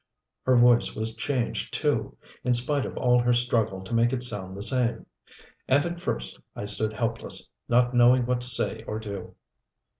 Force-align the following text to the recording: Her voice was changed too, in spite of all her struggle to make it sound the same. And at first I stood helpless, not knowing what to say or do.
Her 0.45 0.55
voice 0.55 0.95
was 0.95 1.15
changed 1.15 1.75
too, 1.75 2.17
in 2.43 2.55
spite 2.55 2.87
of 2.87 2.97
all 2.97 3.19
her 3.19 3.33
struggle 3.33 3.83
to 3.83 3.93
make 3.93 4.11
it 4.11 4.23
sound 4.23 4.57
the 4.57 4.63
same. 4.63 5.05
And 5.67 5.85
at 5.85 6.01
first 6.01 6.39
I 6.55 6.65
stood 6.65 6.91
helpless, 6.93 7.47
not 7.69 7.93
knowing 7.93 8.25
what 8.25 8.41
to 8.41 8.47
say 8.47 8.81
or 8.87 8.97
do. 8.97 9.35